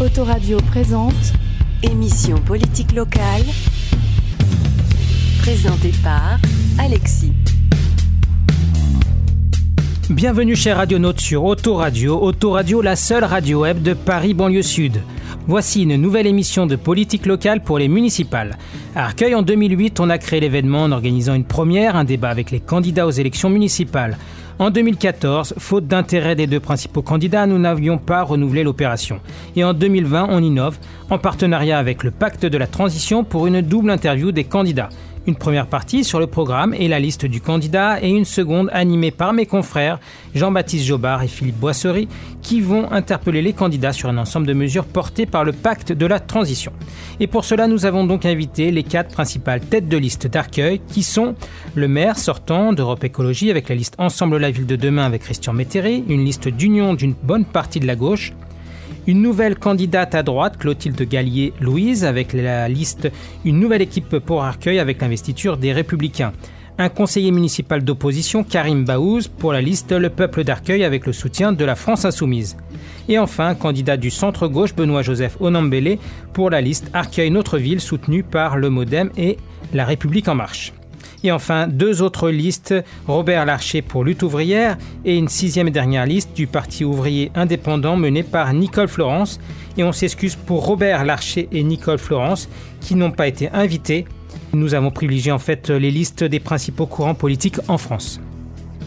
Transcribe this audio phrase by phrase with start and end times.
[0.00, 1.34] Autoradio présente
[1.82, 3.42] Émission politique locale.
[5.42, 6.38] Présentée par
[6.78, 7.32] Alexis.
[10.08, 15.02] Bienvenue chers radionautes sur Autoradio, Autoradio la seule radio web de Paris banlieue sud.
[15.46, 18.56] Voici une nouvelle émission de politique locale pour les municipales.
[18.94, 22.50] À Arcueil en 2008, on a créé l'événement en organisant une première, un débat avec
[22.50, 24.16] les candidats aux élections municipales.
[24.60, 29.18] En 2014, faute d'intérêt des deux principaux candidats, nous n'avions pas renouvelé l'opération.
[29.56, 30.76] Et en 2020, on innove
[31.08, 34.90] en partenariat avec le Pacte de la Transition pour une double interview des candidats.
[35.30, 39.12] Une première partie sur le programme et la liste du candidat et une seconde animée
[39.12, 40.00] par mes confrères
[40.34, 42.08] Jean-Baptiste Jobard et Philippe Boisserie
[42.42, 46.04] qui vont interpeller les candidats sur un ensemble de mesures portées par le pacte de
[46.04, 46.72] la transition.
[47.20, 51.04] Et pour cela, nous avons donc invité les quatre principales têtes de liste d'Arcueil qui
[51.04, 51.36] sont
[51.76, 55.52] le maire sortant d'Europe Écologie avec la liste Ensemble la ville de demain avec Christian
[55.52, 58.32] Métairie, une liste d'union d'une bonne partie de la gauche,
[59.06, 63.10] une nouvelle candidate à droite, Clotilde Gallier-Louise, avec la liste
[63.44, 66.32] Une nouvelle équipe pour Arcueil avec l'investiture des Républicains.
[66.78, 71.52] Un conseiller municipal d'opposition, Karim Baouz, pour la liste Le Peuple d'Arcueil avec le soutien
[71.52, 72.56] de la France Insoumise.
[73.08, 75.98] Et enfin, un candidat du centre-gauche, Benoît-Joseph Onambélé,
[76.32, 79.36] pour la liste Arcueil Notre Ville, soutenue par le Modem et
[79.74, 80.72] La République En Marche.
[81.22, 82.74] Et enfin, deux autres listes,
[83.06, 87.96] Robert Larcher pour Lutte ouvrière et une sixième et dernière liste du Parti ouvrier indépendant
[87.96, 89.38] menée par Nicole Florence.
[89.76, 92.48] Et on s'excuse pour Robert Larcher et Nicole Florence
[92.80, 94.06] qui n'ont pas été invités.
[94.52, 98.20] Nous avons privilégié en fait les listes des principaux courants politiques en France.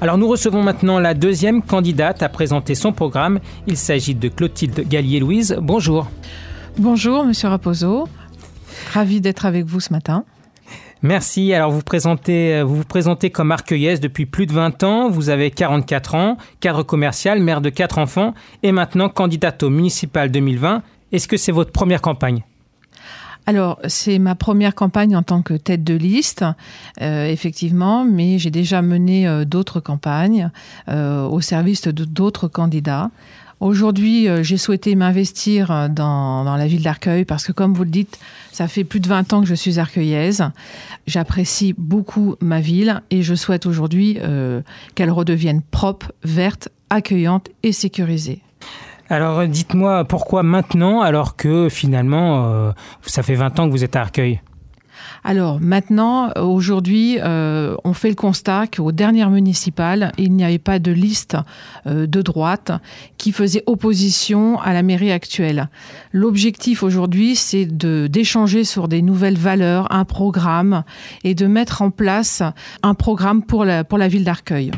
[0.00, 3.38] Alors nous recevons maintenant la deuxième candidate à présenter son programme.
[3.66, 5.56] Il s'agit de Clotilde Gallier-Louise.
[5.60, 6.08] Bonjour.
[6.78, 8.08] Bonjour, monsieur Raposo.
[8.92, 10.24] Ravi d'être avec vous ce matin.
[11.04, 11.52] Merci.
[11.52, 15.10] Alors vous présentez, euh, vous présentez comme arcueillesse depuis plus de 20 ans.
[15.10, 20.30] Vous avez 44 ans, cadre commercial, mère de quatre enfants et maintenant candidate au municipal
[20.30, 20.82] 2020.
[21.12, 22.42] Est-ce que c'est votre première campagne?
[23.44, 26.46] Alors, c'est ma première campagne en tant que tête de liste,
[27.02, 30.50] euh, effectivement, mais j'ai déjà mené euh, d'autres campagnes
[30.88, 33.10] au service d'autres candidats.
[33.64, 37.88] Aujourd'hui, euh, j'ai souhaité m'investir dans, dans, la ville d'Arcueil parce que, comme vous le
[37.88, 38.18] dites,
[38.52, 40.44] ça fait plus de 20 ans que je suis arcueillaise.
[41.06, 44.60] J'apprécie beaucoup ma ville et je souhaite aujourd'hui euh,
[44.94, 48.42] qu'elle redevienne propre, verte, accueillante et sécurisée.
[49.08, 53.96] Alors, dites-moi pourquoi maintenant alors que finalement, euh, ça fait 20 ans que vous êtes
[53.96, 54.42] à Arcueil?
[55.24, 60.78] Alors maintenant, aujourd'hui, euh, on fait le constat qu'aux dernières municipales, il n'y avait pas
[60.78, 61.36] de liste
[61.86, 62.72] euh, de droite
[63.18, 65.68] qui faisait opposition à la mairie actuelle.
[66.12, 70.84] L'objectif aujourd'hui, c'est d'échanger sur des nouvelles valeurs, un programme
[71.24, 72.42] et de mettre en place
[72.82, 74.70] un programme pour la, pour la ville d'Arcueil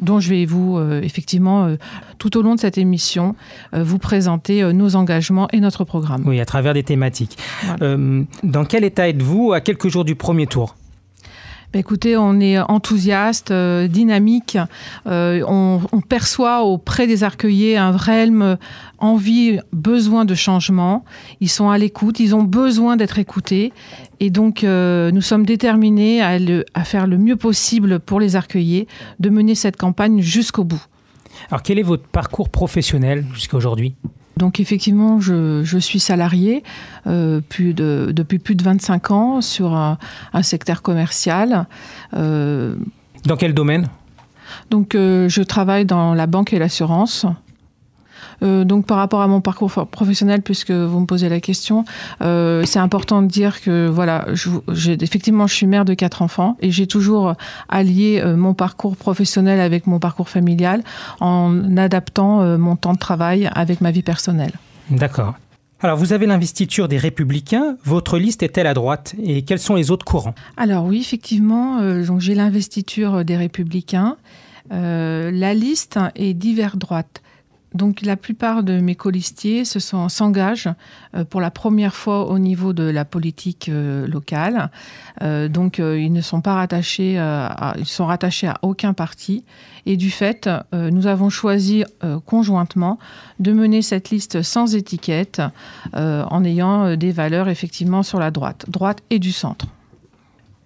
[0.00, 1.76] dont je vais vous, euh, effectivement, euh,
[2.18, 3.34] tout au long de cette émission,
[3.74, 6.22] euh, vous présenter euh, nos engagements et notre programme.
[6.26, 7.36] Oui, à travers des thématiques.
[7.64, 7.96] Voilà.
[8.42, 10.76] dans quel état êtes-vous à quelques jours du premier tour?
[11.72, 14.58] Ben, Écoutez, on est enthousiaste, euh, dynamique.
[15.06, 18.28] Euh, on, perçoit auprès des arcueillers un vrai
[18.98, 21.04] envie, besoin de changement.
[21.40, 23.72] Ils sont à l'écoute, ils ont besoin d'être écoutés.
[24.20, 28.86] Et donc, euh, nous sommes déterminés à faire le mieux possible pour les arcueillers,
[29.20, 30.84] de mener cette campagne jusqu'au bout.
[31.50, 33.94] Alors, quel est votre parcours professionnel jusqu'à aujourd'hui?
[34.36, 36.62] Donc effectivement, je, je suis salarié
[37.06, 39.98] euh, plus de, depuis plus de 25 ans sur un,
[40.34, 41.66] un secteur commercial.
[42.14, 42.76] Euh,
[43.24, 43.88] dans quel domaine?
[44.70, 47.24] Donc euh, je travaille dans la banque et l'assurance.
[48.42, 51.84] Euh, donc par rapport à mon parcours professionnel, puisque vous me posez la question,
[52.22, 54.50] euh, c'est important de dire que voilà, je,
[55.02, 57.34] effectivement, je suis mère de quatre enfants et j'ai toujours
[57.68, 60.82] allié euh, mon parcours professionnel avec mon parcours familial
[61.20, 64.52] en adaptant mon temps de travail avec ma vie personnelle.
[64.90, 65.34] D'accord.
[65.80, 67.76] Alors, vous avez l'investiture des Républicains.
[67.84, 70.34] Votre liste est-elle à droite Et quels sont les autres courants?
[70.56, 74.16] Alors oui, effectivement, euh, j'ai l'investiture des Républicains.
[74.72, 77.22] Euh, la liste est divers droite.
[77.76, 80.70] Donc la plupart de mes colistiers s'engagent
[81.14, 84.70] euh, pour la première fois au niveau de la politique euh, locale.
[85.22, 87.76] Euh, donc ils ne sont pas rattachés, à,
[88.62, 89.44] aucun parti.
[89.84, 91.84] Et du fait, nous avons choisi
[92.24, 92.98] conjointement
[93.38, 95.40] de mener cette liste sans étiquette,
[95.94, 99.66] en ayant des valeurs effectivement sur la droite, droite et du centre.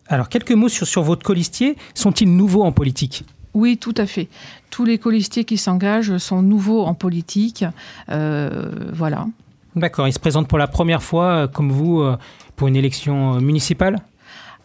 [0.09, 1.77] Alors quelques mots sur, sur votre colistier.
[1.95, 3.25] Sont-ils nouveaux en politique?
[3.55, 4.29] Oui, tout à fait.
[4.71, 7.65] Tous les colistiers qui s'engagent sont nouveaux en politique.
[8.09, 9.27] Euh, voilà.
[9.77, 10.09] D'accord.
[10.09, 12.05] Ils se présentent pour la première fois, comme vous,
[12.57, 14.01] pour une élection municipale?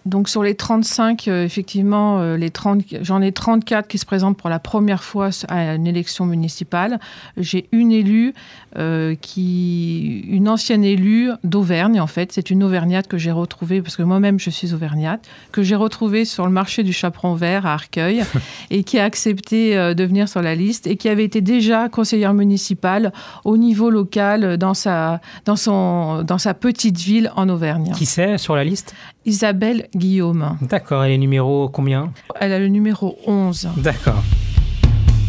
[0.05, 4.37] Donc sur les 35, euh, effectivement, euh, les 30, j'en ai 34 qui se présentent
[4.37, 6.99] pour la première fois à une élection municipale.
[7.37, 8.35] J'ai une élue,
[8.77, 12.31] euh, qui, une ancienne élue d'Auvergne, en fait.
[12.31, 16.23] C'est une Auvergnate que j'ai retrouvée, parce que moi-même je suis Auvergnate, que j'ai retrouvée
[16.23, 18.23] sur le marché du Chaperon Vert à Arcueil
[18.69, 22.35] et qui a accepté de venir sur la liste et qui avait été déjà conseillère
[22.35, 23.11] municipale
[23.43, 27.91] au niveau local dans sa, dans son, dans sa petite ville en Auvergne.
[27.95, 28.93] Qui c'est sur la liste?
[29.25, 30.57] Isabelle Guillaume.
[30.61, 32.11] D'accord, elle est numéro combien?
[32.39, 33.69] Elle a le numéro 11.
[33.77, 34.21] D'accord.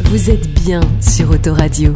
[0.04, 1.94] Vous êtes bien sur Autoradio.